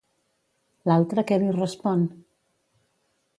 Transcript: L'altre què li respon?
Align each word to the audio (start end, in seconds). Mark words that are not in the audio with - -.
L'altre 0.91 1.25
què 1.31 1.37
li 1.43 1.51
respon? 1.59 2.09